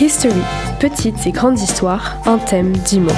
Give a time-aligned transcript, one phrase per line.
[0.00, 0.34] History,
[0.80, 3.10] petites et grandes histoires, un thème, dix mots.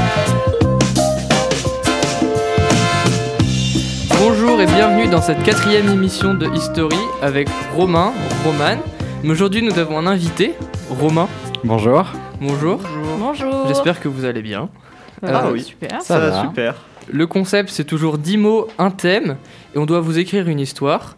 [4.18, 8.12] Bonjour et bienvenue dans cette quatrième émission de History avec Romain,
[8.44, 8.78] Romane.
[9.24, 10.54] Mais aujourd'hui nous avons un invité,
[10.90, 11.28] Romain.
[11.64, 12.06] Bonjour.
[12.40, 12.80] Bonjour.
[13.18, 13.66] Bonjour.
[13.66, 14.68] J'espère que vous allez bien.
[15.22, 16.00] Ah Euh, oui, super.
[16.02, 16.42] Ça va.
[16.42, 16.74] super.
[17.10, 19.36] Le concept c'est toujours 10 mots, un thème,
[19.74, 21.16] et on doit vous écrire une histoire.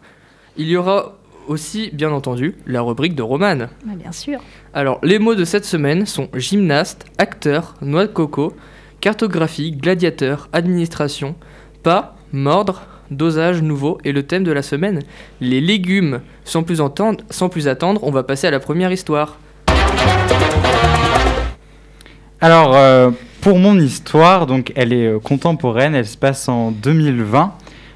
[0.57, 1.13] Il y aura
[1.47, 3.69] aussi, bien entendu, la rubrique de Romane.
[3.85, 4.39] Bah, bien sûr.
[4.73, 8.53] Alors, les mots de cette semaine sont gymnaste, acteur, noix de coco,
[8.99, 11.35] cartographie, gladiateur, administration,
[11.83, 15.01] pas, mordre, dosage nouveau et le thème de la semaine,
[15.39, 16.21] les légumes.
[16.45, 19.37] Sans plus, entendre, sans plus attendre, on va passer à la première histoire.
[22.39, 27.53] Alors, euh, pour mon histoire, donc elle est euh, contemporaine, elle se passe en 2020.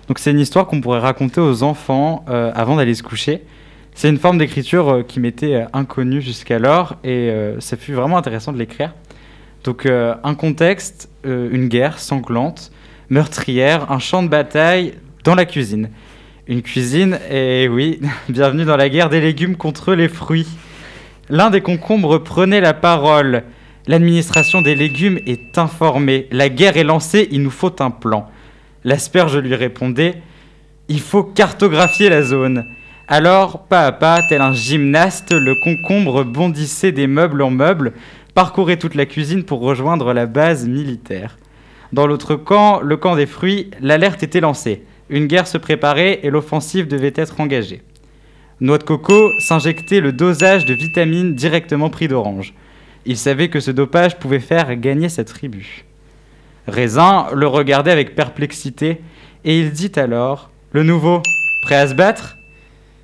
[0.07, 3.41] Donc c'est une histoire qu'on pourrait raconter aux enfants euh, avant d'aller se coucher.
[3.93, 8.53] C'est une forme d'écriture euh, qui m'était euh, inconnue jusqu'alors et ça fut vraiment intéressant
[8.53, 8.93] de l'écrire.
[9.63, 12.71] Donc un contexte, une guerre sanglante,
[13.09, 15.89] meurtrière, un champ de bataille dans la cuisine.
[16.47, 20.47] Une cuisine, et oui, bienvenue dans la guerre des légumes contre les fruits.
[21.29, 23.43] L'un des concombres prenait la parole.
[23.87, 26.27] L'administration des légumes est informée.
[26.29, 28.29] La guerre est lancée, il nous faut un plan.
[28.85, 30.21] L'asperge lui répondait
[30.89, 32.65] Il faut cartographier la zone.
[33.07, 37.93] Alors, pas à pas, tel un gymnaste, le concombre bondissait des meubles en meubles,
[38.35, 41.39] parcourait toute la cuisine pour rejoindre la base militaire.
[41.93, 44.83] Dans l'autre camp, le camp des fruits, l'alerte était lancée.
[45.09, 47.81] Une guerre se préparait et l'offensive devait être engagée.
[48.61, 52.53] Noix de coco s'injectait le dosage de vitamines directement pris d'orange.
[53.07, 55.84] Il savait que ce dopage pouvait faire gagner sa tribu.
[56.67, 59.01] Raisin le regardait avec perplexité
[59.43, 61.21] et il dit alors Le nouveau,
[61.61, 62.37] prêt à se battre?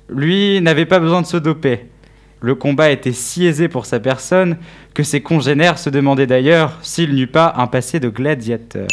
[0.08, 1.86] Lui n'avait pas besoin de se doper.
[2.40, 4.56] Le combat était si aisé pour sa personne
[4.94, 8.88] que ses congénères se demandaient d'ailleurs s'il n'eût pas un passé de gladiateur.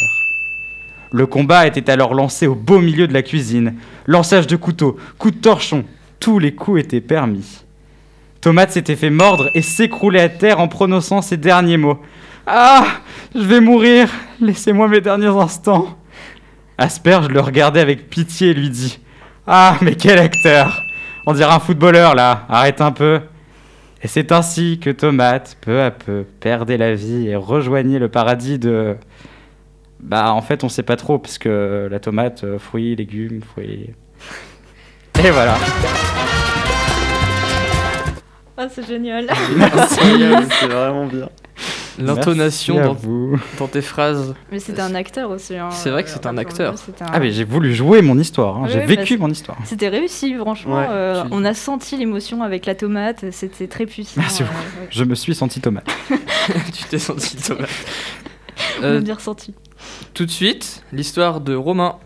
[1.12, 3.74] Le combat était alors lancé au beau milieu de la cuisine.
[4.06, 5.84] Lançage de couteaux, coups de torchon,
[6.20, 7.64] tous les coups étaient permis.
[8.40, 12.00] Tomate s'était fait mordre et s'écroulait à terre en prononçant ces derniers mots.
[12.46, 12.86] Ah
[13.34, 14.08] Je vais mourir
[14.40, 15.96] Laissez-moi mes derniers instants
[16.78, 18.98] Asperge le regardait avec pitié et lui dit
[19.46, 20.82] Ah, mais quel acteur
[21.26, 23.20] On dirait un footballeur là, arrête un peu
[24.02, 28.58] Et c'est ainsi que Tomate, peu à peu, perdait la vie et rejoignait le paradis
[28.58, 28.96] de.
[30.00, 33.90] Bah, en fait, on sait pas trop, parce que la tomate, euh, fruits, légumes, fruits.
[35.22, 35.56] Et voilà
[38.56, 39.26] Ah, c'est génial.
[39.90, 41.28] c'est vraiment bien.
[42.04, 42.96] L'intonation
[43.58, 44.34] dans, tes phrases.
[44.50, 45.56] Mais c'était un acteur aussi.
[45.56, 45.70] hein.
[45.70, 46.74] C'est vrai que c'est un acteur.
[46.74, 48.62] un- Ah, mais j'ai voulu jouer mon histoire, hein.
[48.64, 49.58] Oui, j'ai vécu bah, mon histoire.
[49.64, 50.78] C'était réussi, franchement.
[50.78, 53.24] Ouais, euh, tu- on a senti l'émotion avec la tomate.
[53.30, 54.20] C'était très puissant.
[54.20, 54.58] Merci euh, beaucoup.
[54.58, 54.88] ouais.
[54.90, 55.86] Je me suis senti tomate.
[56.72, 57.68] tu t'es senti tomate.
[58.80, 59.54] On Euh, bien ressenti.
[60.14, 61.96] tout de suite, l'histoire de Romain.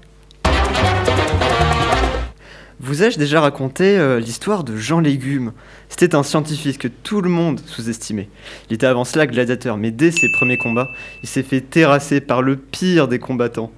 [2.87, 5.55] Vous ai-je déjà raconté euh, l'histoire de Jean Légume?
[5.89, 8.29] C'était un scientifique que tout le monde sous-estimait.
[8.69, 10.91] Il était avant cela gladiateur, mais dès ses premiers combats,
[11.23, 13.73] il s'est fait terrasser par le pire des combattants.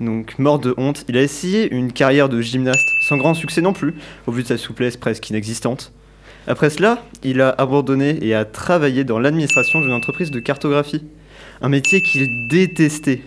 [0.00, 3.72] Donc, mort de honte, il a essayé une carrière de gymnaste, sans grand succès non
[3.72, 3.94] plus,
[4.26, 5.92] au vu de sa souplesse presque inexistante.
[6.48, 11.04] Après cela, il a abandonné et a travaillé dans l'administration d'une entreprise de cartographie,
[11.62, 13.22] un métier qu'il détestait.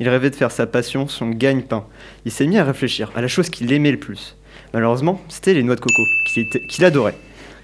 [0.00, 1.86] Il rêvait de faire sa passion, son gagne-pain.
[2.24, 4.34] Il s'est mis à réfléchir à la chose qu'il aimait le plus.
[4.76, 6.02] Malheureusement, c'était les noix de coco,
[6.68, 7.14] qu'il adorait.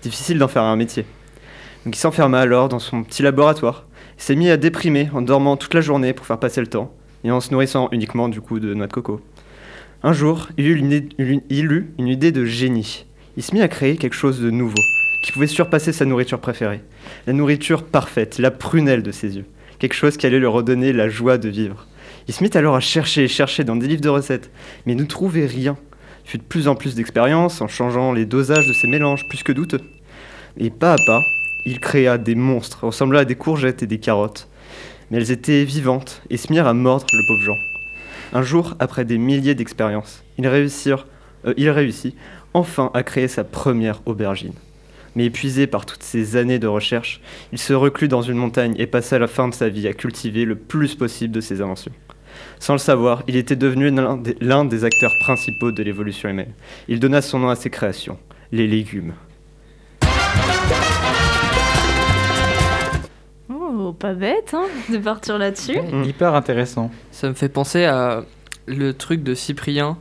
[0.01, 1.05] Difficile d'en faire un métier.
[1.85, 3.85] Donc il s'enferma alors dans son petit laboratoire.
[4.17, 6.95] Il s'est mis à déprimer en dormant toute la journée pour faire passer le temps,
[7.23, 9.21] et en se nourrissant uniquement du coup de noix de coco.
[10.03, 13.05] Un jour, il eut une, une- il eut une idée de génie.
[13.37, 14.81] Il se mit à créer quelque chose de nouveau,
[15.23, 16.81] qui pouvait surpasser sa nourriture préférée.
[17.27, 19.45] La nourriture parfaite, la prunelle de ses yeux.
[19.79, 21.87] Quelque chose qui allait lui redonner la joie de vivre.
[22.27, 24.51] Il se mit alors à chercher et chercher dans des livres de recettes,
[24.87, 25.77] mais ne trouvait rien.
[26.25, 29.43] Il fut de plus en plus d'expérience en changeant les dosages de ses mélanges, plus
[29.43, 29.81] que douteux.
[30.57, 31.23] Et pas à pas,
[31.65, 34.49] il créa des monstres ressemblant à des courgettes et des carottes.
[35.11, 37.57] Mais elles étaient vivantes et se mirent à mordre le pauvre Jean.
[38.33, 42.17] Un jour, après des milliers d'expériences, il, euh, il réussit
[42.55, 44.55] enfin à créer sa première aubergine.
[45.15, 47.21] Mais épuisé par toutes ces années de recherche,
[47.53, 50.47] il se reclut dans une montagne et passa la fin de sa vie à cultiver
[50.47, 51.93] le plus possible de ses inventions.
[52.59, 53.91] Sans le savoir, il était devenu
[54.41, 56.53] l'un des, acteurs principaux de l'évolution humaine.
[56.89, 58.19] Il donna son nom à ses créations,
[58.53, 59.15] les légumes.
[63.49, 65.79] Oh, pas bête, hein, de partir là-dessus.
[66.05, 66.91] Hyper intéressant.
[67.11, 68.25] Ça me fait penser à
[68.67, 69.99] le truc de Cyprien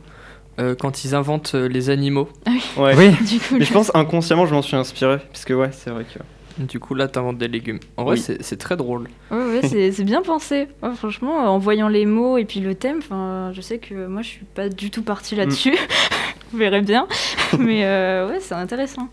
[0.58, 2.28] euh, quand ils inventent euh, les animaux.
[2.76, 2.94] Ouais.
[2.96, 5.18] Oui, Du coup, Mais je pense inconsciemment, je m'en suis inspiré.
[5.32, 6.18] Parce que, ouais, c'est vrai que.
[6.58, 7.80] Du coup, là, t'inventes des légumes.
[7.96, 8.36] En vrai, Oui.
[8.40, 9.08] c'est très drôle.
[9.30, 10.68] Ouais, ouais, c'est bien pensé.
[10.82, 14.22] Ouais, franchement, en voyant les mots et puis le thème, enfin, je sais que moi,
[14.22, 15.74] je suis pas du tout partie là-dessus.
[16.52, 17.06] Vous verrez bien.
[17.58, 19.08] Mais euh, ouais, c'est intéressant.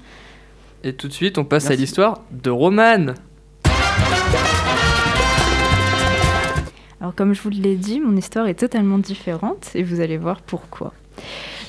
[0.83, 3.13] Et tout de suite, on passe à l'histoire de Roman.
[7.01, 10.41] Alors, comme je vous l'ai dit, mon histoire est totalement différente et vous allez voir
[10.41, 10.93] pourquoi.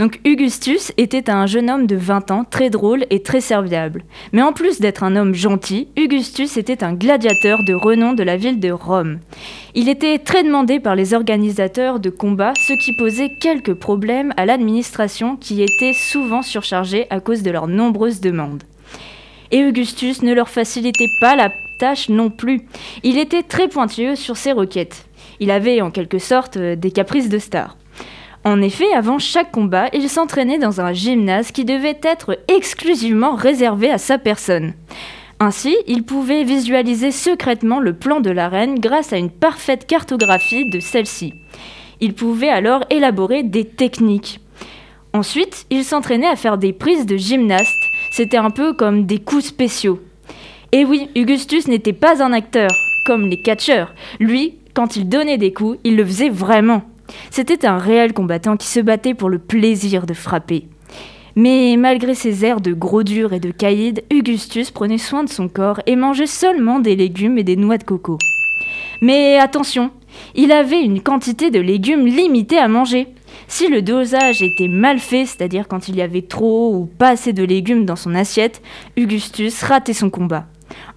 [0.00, 4.02] Donc, Augustus était un jeune homme de 20 ans, très drôle et très serviable.
[4.32, 8.38] Mais en plus d'être un homme gentil, Augustus était un gladiateur de renom de la
[8.38, 9.18] ville de Rome.
[9.74, 14.46] Il était très demandé par les organisateurs de combats, ce qui posait quelques problèmes à
[14.46, 18.62] l'administration qui était souvent surchargée à cause de leurs nombreuses demandes.
[19.50, 22.62] Et Augustus ne leur facilitait pas la tâche non plus.
[23.02, 25.04] Il était très pointilleux sur ses requêtes.
[25.40, 27.76] Il avait en quelque sorte euh, des caprices de star.
[28.44, 33.90] En effet, avant chaque combat, il s'entraînait dans un gymnase qui devait être exclusivement réservé
[33.90, 34.72] à sa personne.
[35.40, 40.80] Ainsi, il pouvait visualiser secrètement le plan de l'arène grâce à une parfaite cartographie de
[40.80, 41.34] celle-ci.
[42.00, 44.40] Il pouvait alors élaborer des techniques.
[45.12, 47.82] Ensuite, il s'entraînait à faire des prises de gymnaste.
[48.12, 50.00] C'était un peu comme des coups spéciaux.
[50.72, 52.70] Et oui, Augustus n'était pas un acteur,
[53.04, 53.92] comme les catcheurs.
[54.18, 56.82] Lui, quand il donnait des coups, il le faisait vraiment.
[57.30, 60.68] C'était un réel combattant qui se battait pour le plaisir de frapper.
[61.36, 65.48] Mais malgré ses airs de gros dur et de caïd, Augustus prenait soin de son
[65.48, 68.18] corps et mangeait seulement des légumes et des noix de coco.
[69.00, 69.90] Mais attention,
[70.34, 73.08] il avait une quantité de légumes limitée à manger.
[73.48, 77.32] Si le dosage était mal fait, c'est-à-dire quand il y avait trop ou pas assez
[77.32, 78.60] de légumes dans son assiette,
[78.98, 80.46] Augustus ratait son combat.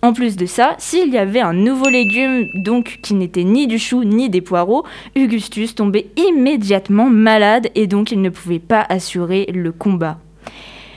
[0.01, 3.79] En plus de ça, s'il y avait un nouveau légume, donc qui n'était ni du
[3.79, 4.83] chou ni des poireaux,
[5.17, 10.19] Augustus tombait immédiatement malade et donc il ne pouvait pas assurer le combat.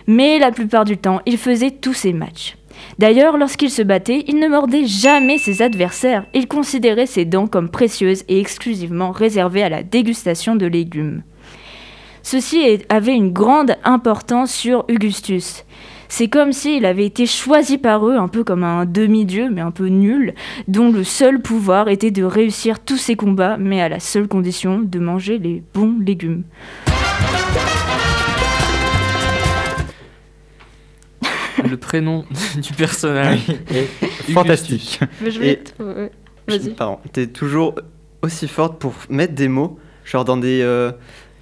[0.06, 2.56] Mais la plupart du temps, il faisait tous ses matchs.
[2.98, 6.26] D'ailleurs, lorsqu'il se battait, il ne mordait jamais ses adversaires.
[6.34, 11.22] Il considérait ses dents comme précieuses et exclusivement réservées à la dégustation de légumes.
[12.22, 15.64] Ceci avait une grande importance sur Augustus.
[16.08, 19.70] C'est comme s'il avait été choisi par eux, un peu comme un demi-dieu, mais un
[19.70, 20.34] peu nul,
[20.68, 24.80] dont le seul pouvoir était de réussir tous ses combats, mais à la seule condition
[24.80, 26.44] de manger les bons légumes.
[31.68, 32.24] Le prénom
[32.56, 33.40] du personnage.
[33.74, 35.00] Et fantastique.
[35.20, 35.62] Mais je vais
[36.48, 36.70] Vas-y.
[36.74, 37.74] Pardon, t'es toujours
[38.22, 40.92] aussi forte pour mettre des mots, genre dans des, euh,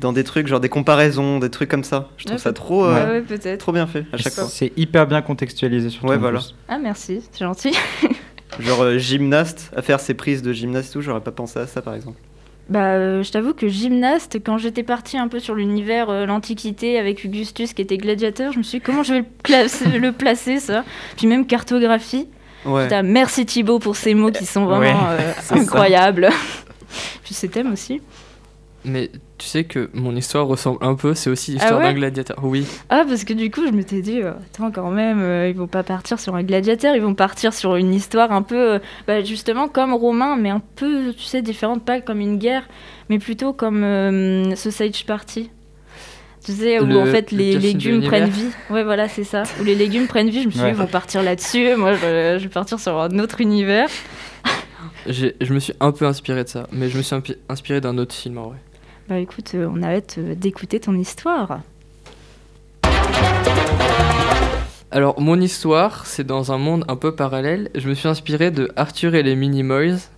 [0.01, 2.09] dans des trucs, genre des comparaisons, des trucs comme ça.
[2.17, 3.61] Je trouve Ouais, ça trop, euh, Ouais, ouais, peut-être.
[3.61, 4.45] trop bien fait à chaque fois.
[4.45, 6.09] C'est hyper bien contextualisé surtout.
[6.09, 6.41] Ouais, voilà.
[6.41, 6.55] plus.
[6.69, 7.73] Ah merci, c'est gentil.
[8.61, 11.67] Genre euh, gymnaste, à faire ses prises de gymnaste et tout, j'aurais pas pensé à
[11.67, 12.19] ça par exemple.
[12.69, 16.99] Bah, euh, je t'avoue que gymnaste, quand j'étais partie un peu sur l'univers, euh, l'Antiquité,
[16.99, 20.13] avec Augustus qui était gladiateur, je me suis dit comment je vais le, placer, le
[20.13, 20.83] placer ça?
[21.17, 22.27] Puis même cartographie.
[22.65, 22.85] Ouais.
[22.85, 25.17] Putain, merci Thibaut pour ces mots qui sont vraiment Ouais,
[25.53, 26.31] euh, incroyables.
[27.23, 28.01] Puis ces thèmes aussi.
[28.87, 31.95] Mais tu sais que mon histoire ressemble un peu, c'est aussi l'histoire Ah ouais d'un
[31.95, 32.39] gladiateur.
[32.43, 32.67] Oui.
[32.91, 35.67] Ah, parce que du coup, je m'étais dit, euh, attends, quand même, euh, ils vont
[35.67, 39.23] pas partir sur un gladiateur, ils vont partir sur une histoire un peu, euh, bah,
[39.25, 42.69] justement, comme Romain, mais un peu, tu sais, différente, pas comme une guerre,
[43.09, 45.51] mais plutôt comme euh, Sausage Party.
[46.45, 48.51] Tu sais, où Le- en fait le les légumes prennent vie.
[48.69, 49.45] Ouais, voilà, c'est ça.
[49.61, 51.75] Où les légumes prennent vie, je me suis dit, ils vont partir là-dessus.
[51.77, 53.89] Moi, je, je vais partir sur un autre univers.
[55.07, 57.17] J'ai- Je me suis un peu inspiré de ça, mais je me suis
[57.49, 58.59] inspiré d'un autre film en vrai.
[59.07, 61.61] Bah écoute, euh, on a hâte euh, d'écouter ton histoire.
[64.91, 67.69] Alors, mon histoire, c'est dans un monde un peu parallèle.
[67.75, 70.09] Je me suis inspiré de Arthur et les Minimoys.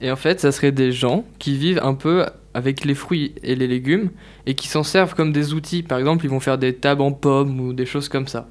[0.00, 3.54] Et en fait, ça serait des gens qui vivent un peu avec les fruits et
[3.54, 4.10] les légumes
[4.46, 5.84] et qui s'en servent comme des outils.
[5.84, 8.48] Par exemple, ils vont faire des tables en pommes ou des choses comme ça.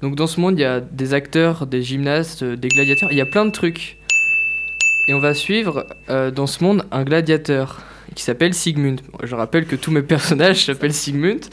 [0.00, 3.10] Donc, dans ce monde, il y a des acteurs, des gymnastes, euh, des gladiateurs.
[3.12, 3.98] Il y a plein de trucs.
[5.06, 7.80] Et on va suivre dans ce monde un gladiateur
[8.14, 9.00] qui s'appelle Sigmund.
[9.22, 11.44] Je rappelle que tous mes personnages s'appellent Sigmund.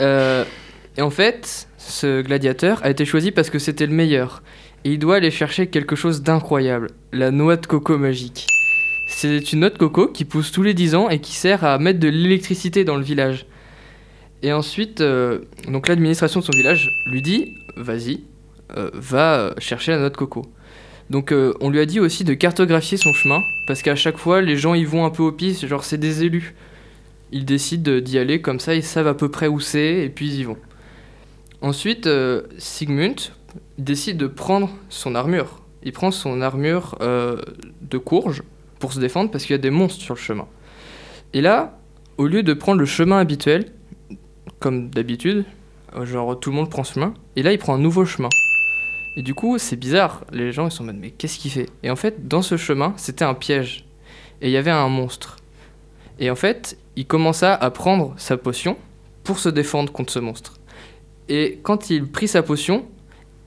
[0.00, 0.44] Euh,
[0.96, 4.42] et en fait, ce gladiateur a été choisi parce que c'était le meilleur.
[4.84, 8.46] Et il doit aller chercher quelque chose d'incroyable, la noix de coco magique.
[9.08, 11.78] C'est une noix de coco qui pousse tous les 10 ans et qui sert à
[11.78, 13.46] mettre de l'électricité dans le village.
[14.42, 18.20] Et ensuite, euh, donc l'administration de son village lui dit, vas-y,
[18.76, 20.46] euh, va chercher la noix de coco.
[21.10, 24.42] Donc euh, on lui a dit aussi de cartographier son chemin, parce qu'à chaque fois,
[24.42, 26.54] les gens y vont un peu au pif, genre c'est des élus.
[27.32, 30.26] Ils décident d'y aller comme ça, ils savent à peu près où c'est, et puis
[30.26, 30.56] ils y vont.
[31.60, 33.16] Ensuite, euh, Sigmund
[33.78, 35.62] décide de prendre son armure.
[35.82, 37.40] Il prend son armure euh,
[37.82, 38.42] de courge
[38.78, 40.46] pour se défendre parce qu'il y a des monstres sur le chemin.
[41.32, 41.78] Et là,
[42.16, 43.72] au lieu de prendre le chemin habituel,
[44.60, 45.44] comme d'habitude,
[46.02, 48.28] genre tout le monde prend ce chemin, et là il prend un nouveau chemin.
[49.18, 50.24] Et du coup, c'est bizarre.
[50.30, 51.68] Les gens, ils sont en mode, mais qu'est-ce qu'il fait?
[51.82, 53.84] Et en fait, dans ce chemin, c'était un piège.
[54.40, 55.38] Et il y avait un monstre.
[56.20, 58.76] Et en fait, il commença à prendre sa potion
[59.24, 60.60] pour se défendre contre ce monstre.
[61.28, 62.86] Et quand il prit sa potion,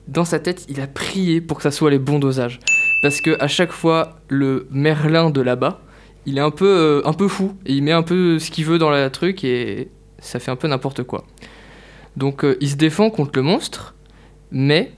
[0.08, 2.60] dans sa tête, il a prié pour que ça soit les bons dosages.
[3.00, 5.80] Parce que à chaque fois, le Merlin de là-bas,
[6.26, 7.54] il est un peu, euh, un peu fou.
[7.64, 9.88] Et il met un peu ce qu'il veut dans la truc et
[10.18, 11.24] ça fait un peu n'importe quoi.
[12.18, 13.94] Donc euh, il se défend contre le monstre,
[14.50, 14.92] mais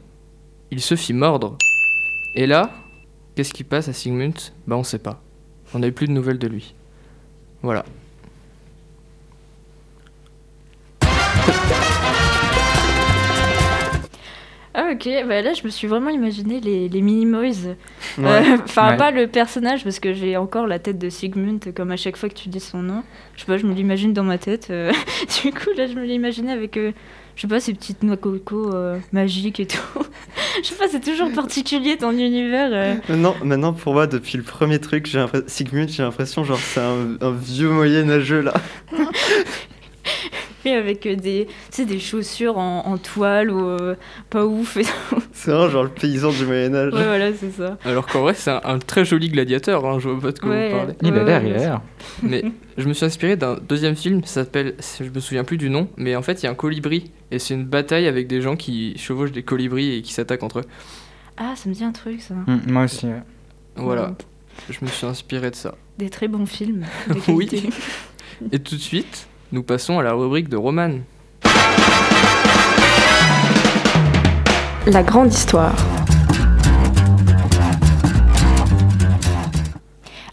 [0.70, 1.56] il se fit mordre.
[2.34, 2.70] Et là,
[3.34, 4.34] qu'est-ce qui passe à Sigmund?
[4.66, 5.22] Bah on sait pas.
[5.74, 6.74] On n'a eu plus de nouvelles de lui.
[7.62, 7.84] Voilà.
[14.76, 17.68] Ah ok, bah là je me suis vraiment imaginé les, les Minimoys.
[17.68, 17.74] Euh,
[18.18, 18.42] Ouais.
[18.64, 18.96] Enfin Ouais.
[18.96, 22.28] pas le personnage parce que j'ai encore la tête de Sigmund comme à chaque fois
[22.28, 23.04] que tu dis son nom.
[23.36, 24.68] Je sais pas, je me l'imagine dans ma tête.
[24.70, 24.90] euh.
[25.44, 26.90] du coup là je me l'imaginais avec, euh,
[27.36, 29.78] je sais pas, ces petites noix coco euh, magiques et tout.
[30.62, 32.70] je sais pas, c'est toujours particulier ton univers.
[32.72, 32.94] euh.
[33.08, 36.80] Maintenant, maintenant, pour moi, depuis le premier truc, j'ai l'impression- Sigmund, j'ai l'impression genre c'est
[36.80, 38.54] un, un vieux moyenâgeux là.
[40.72, 43.94] Avec des, tu sais, des chaussures en, en toile ou euh,
[44.30, 44.76] pas ouf.
[44.76, 45.22] Et tout.
[45.32, 46.92] C'est vraiment genre le paysan du Moyen-Âge.
[46.94, 47.76] ouais voilà c'est ça.
[47.84, 50.50] Alors qu'en vrai, c'est un, un très joli gladiateur, hein, je vois pas de quoi
[50.50, 50.70] Ouais.
[50.70, 50.94] vous parlez.
[51.02, 51.80] Il a l'air, il a l'air.
[52.22, 52.44] Mais
[52.78, 55.88] je me suis inspiré d'un deuxième film, ça s'appelle, je me souviens plus du nom,
[55.96, 57.10] mais en fait, il y a un colibri.
[57.30, 60.60] Et c'est une bataille avec des gens qui chevauchent des colibris et qui s'attaquent entre
[60.60, 60.64] eux.
[61.36, 62.34] Ah ça me dit un truc ça.
[62.34, 63.06] Mm, moi aussi.
[63.06, 63.22] ouais.
[63.76, 64.14] Voilà,
[64.70, 65.74] je me suis inspiré de ça.
[65.98, 66.84] Des très bons films.
[67.08, 67.48] de Oui.
[68.52, 71.00] Et tout de suite, nous passons à la rubrique de Roman.
[74.86, 75.74] La grande histoire.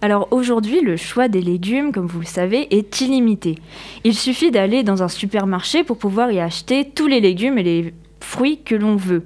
[0.01, 3.55] Alors aujourd'hui, le choix des légumes, comme vous le savez, est illimité.
[4.03, 7.93] Il suffit d'aller dans un supermarché pour pouvoir y acheter tous les légumes et les
[8.19, 9.25] fruits que l'on veut,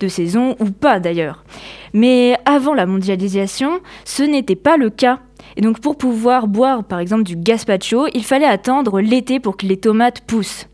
[0.00, 1.44] de saison ou pas d'ailleurs.
[1.92, 5.20] Mais avant la mondialisation, ce n'était pas le cas.
[5.56, 9.66] Et donc pour pouvoir boire par exemple du gazpacho, il fallait attendre l'été pour que
[9.66, 10.66] les tomates poussent.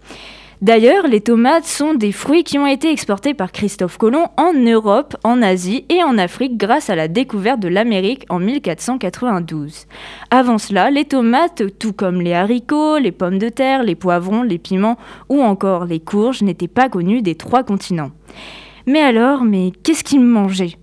[0.62, 5.16] D'ailleurs, les tomates sont des fruits qui ont été exportés par Christophe Colomb en Europe,
[5.24, 9.86] en Asie et en Afrique grâce à la découverte de l'Amérique en 1492.
[10.30, 14.58] Avant cela, les tomates, tout comme les haricots, les pommes de terre, les poivrons, les
[14.58, 14.98] piments
[15.28, 18.12] ou encore les courges, n'étaient pas connus des trois continents.
[18.86, 20.76] Mais alors, mais qu'est-ce qu'ils mangeaient?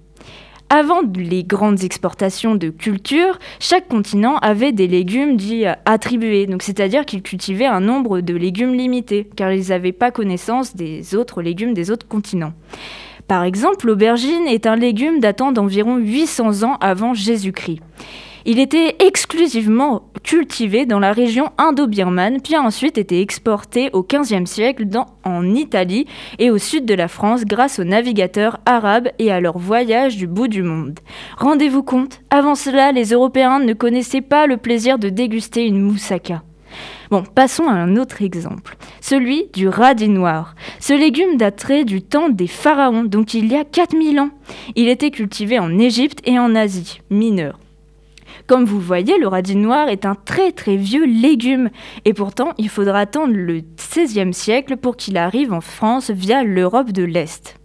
[0.70, 7.06] Avant les grandes exportations de cultures, chaque continent avait des légumes dits euh, attribués, c'est-à-dire
[7.06, 11.74] qu'ils cultivaient un nombre de légumes limité, car ils n'avaient pas connaissance des autres légumes
[11.74, 12.54] des autres continents.
[13.28, 17.80] Par exemple, l'aubergine est un légume datant d'environ 800 ans avant Jésus-Christ.
[18.46, 24.46] Il était exclusivement cultivé dans la région indo-birmane, puis a ensuite été exporté au XVe
[24.46, 24.86] siècle
[25.24, 26.06] en Italie
[26.40, 30.28] et au sud de la France grâce aux navigateurs arabes et à leur voyage du
[30.28, 31.00] bout du monde.
[31.38, 36.44] Rendez-vous compte, avant cela, les Européens ne connaissaient pas le plaisir de déguster une moussaka.
[37.10, 40.54] Bon, passons à un autre exemple, celui du radis noir.
[40.80, 44.30] Ce légume daterait du temps des pharaons, donc il y a 4000 ans.
[44.76, 47.58] Il était cultivé en Égypte et en Asie mineure.
[48.50, 51.70] Comme vous voyez, le radis noir est un très très vieux légume
[52.04, 56.92] et pourtant il faudra attendre le XVIe siècle pour qu'il arrive en France via l'Europe
[56.92, 57.59] de l'Est.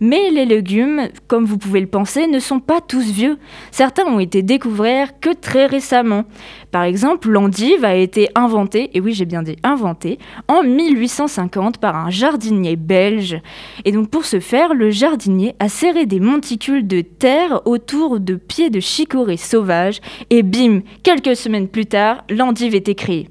[0.00, 3.36] Mais les légumes, comme vous pouvez le penser, ne sont pas tous vieux.
[3.72, 6.24] Certains ont été découverts que très récemment.
[6.70, 11.96] Par exemple, l'endive a été inventée, et oui j'ai bien dit inventée, en 1850 par
[11.96, 13.40] un jardinier belge.
[13.84, 18.34] Et donc pour ce faire, le jardinier a serré des monticules de terre autour de
[18.36, 20.00] pieds de chicorée sauvages,
[20.30, 23.28] et bim, quelques semaines plus tard, l'endive était créée.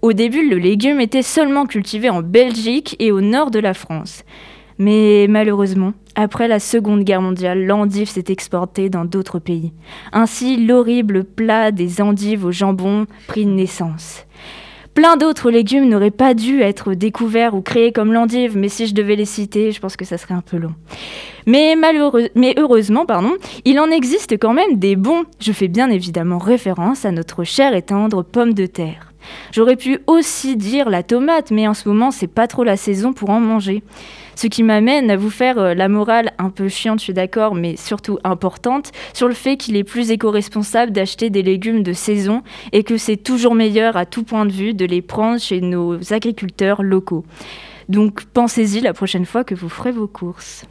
[0.00, 4.22] Au début, le légume était seulement cultivé en Belgique et au nord de la France.
[4.78, 9.72] Mais malheureusement, après la Seconde Guerre mondiale, l'endive s'est exportée dans d'autres pays.
[10.12, 14.24] Ainsi, l'horrible plat des endives au jambon prit naissance.
[14.94, 18.94] Plein d'autres légumes n'auraient pas dû être découverts ou créés comme l'endive, mais si je
[18.94, 20.74] devais les citer, je pense que ça serait un peu long.
[21.46, 25.22] Mais, malheureux- heureusement, pardon, il en existe quand même des bons.
[25.40, 29.12] Je fais bien évidemment référence à notre chère et tendre pomme de terre.
[29.52, 33.12] J'aurais pu aussi dire la tomate, mais en ce moment, c'est pas trop la saison
[33.12, 33.82] pour en manger.
[34.38, 37.56] Ce qui m'amène à vous faire euh, la morale un peu chiante, je suis d'accord,
[37.56, 42.44] mais surtout importante, sur le fait qu'il est plus éco-responsable d'acheter des légumes de saison
[42.70, 46.12] et que c'est toujours meilleur à tout point de vue de les prendre chez nos
[46.12, 47.24] agriculteurs locaux.
[47.88, 50.66] Donc pensez-y la prochaine fois que vous ferez vos courses.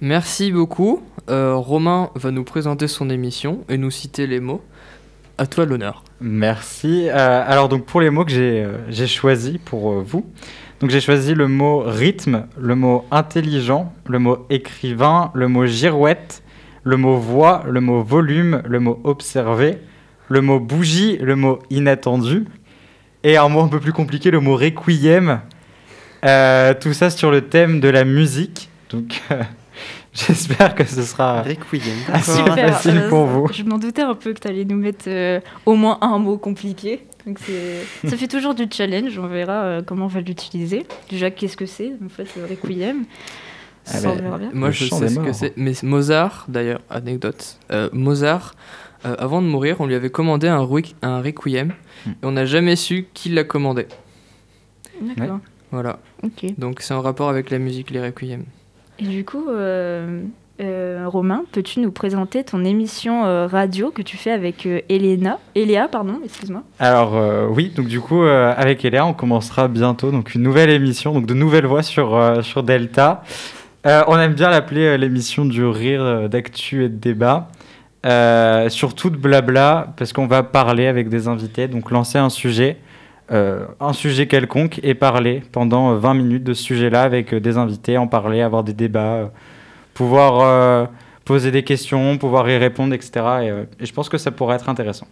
[0.00, 1.04] Merci beaucoup.
[1.30, 4.60] Euh, Romain va nous présenter son émission et nous citer les mots.
[5.38, 6.02] À toi l'honneur.
[6.20, 7.08] Merci.
[7.08, 10.26] Euh, alors donc pour les mots que j'ai euh, choisis pour euh, vous,
[10.80, 16.42] donc j'ai choisi le mot rythme, le mot intelligent, le mot écrivain, le mot girouette,
[16.82, 19.78] le mot voix, le mot volume, le mot observé,
[20.28, 22.44] le mot bougie, le mot inattendu,
[23.22, 25.40] et un mot un peu plus compliqué, le mot requiem.
[26.24, 28.70] Euh, tout ça sur le thème de la musique.
[28.90, 29.22] Donc
[30.26, 31.82] j'espère que ce sera Requiem.
[32.12, 32.32] assez.
[32.36, 33.48] Super, facile euh, pour vous.
[33.52, 36.38] Je m'en doutais un peu que tu allais nous mettre euh, au moins un mot
[36.38, 37.00] compliqué.
[37.26, 37.38] Donc
[38.06, 40.86] ça fait toujours du challenge, on verra euh, comment on va l'utiliser.
[41.10, 43.04] Déjà, qu'est-ce que c'est en fait le requiem
[43.86, 44.50] Ah Ça, bah, verra bien.
[44.52, 45.54] Moi, Le je sais ce que c'est.
[45.56, 47.58] Mais Mozart, d'ailleurs, anecdote.
[47.72, 48.54] euh, Mozart,
[49.06, 50.58] euh, avant de mourir, on lui avait commandé un,
[51.02, 51.72] un requiem
[52.06, 52.10] Hmm.
[52.10, 53.86] et on n'a jamais su qui l'a commandé.
[55.00, 55.38] D'accord,
[55.72, 55.98] Voilà.
[56.22, 56.46] ok.
[56.58, 58.44] Donc c'est en rapport avec la musique, les requiems.
[58.98, 60.22] Et du coup, euh,
[60.60, 65.88] euh, Romain, peux-tu nous présenter ton émission euh, radio que tu fais avec Elena Eléa,
[65.88, 66.62] pardon, excuse-moi.
[66.78, 71.26] Alors oui, donc du coup avec Eléa, on commencera bientôt donc une nouvelle émission, donc
[71.26, 73.22] de nouvelles voix sur sur Delta.
[73.84, 77.48] On aime bien l'appeler l'émission du rire, d'actu et de débat.
[78.68, 82.78] Surtout de blabla, parce qu'on va parler avec des invités, donc lancer un sujet,
[83.32, 87.40] euh, un sujet quelconque, et parler pendant euh, 20 minutes de ce sujet-là avec euh,
[87.40, 89.26] des invités, en parler, avoir des débats, euh,
[89.94, 90.86] pouvoir euh,
[91.24, 93.10] poser des questions, pouvoir y répondre, etc.
[93.14, 95.06] Et, euh, et je pense que ça pourrait être intéressant.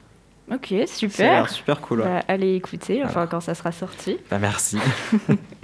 [0.53, 1.33] Ok, Ça a super.
[1.33, 2.01] l'air super cool.
[2.01, 2.07] ouais.
[2.07, 4.19] Bah, allez écouter, enfin quand ça sera sorti.
[4.31, 4.77] Bah, merci.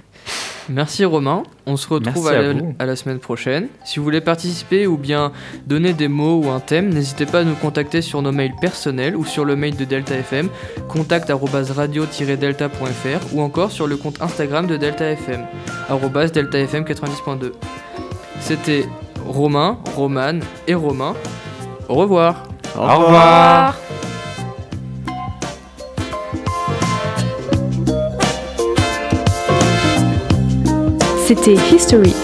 [0.69, 1.43] Merci Romain.
[1.65, 2.75] On se retrouve à, à la, vous.
[2.77, 3.67] à la semaine prochaine.
[3.85, 5.31] Si vous voulez participer ou bien
[5.65, 9.15] donner des mots ou un thème, n'hésitez pas à nous contacter sur nos mails personnels
[9.15, 10.49] ou sur le mail de Delta FM,
[10.87, 15.45] contact@radio-delta.fr ou encore sur le compte Instagram de Delta FM,
[16.33, 17.51] deltafm 90.2.
[18.39, 18.85] C'était
[19.25, 21.15] Romain, Romane et Romain.
[21.87, 22.43] Au revoir.
[22.75, 23.75] Au Au revoir.
[31.29, 32.15] C'était History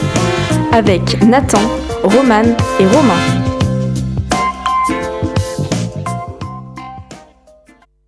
[0.72, 1.62] avec Nathan,
[2.02, 2.42] Roman
[2.80, 3.55] et Romain.